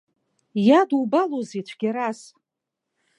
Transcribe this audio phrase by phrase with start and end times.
[0.67, 2.19] Иадубалозеи цәгьарас!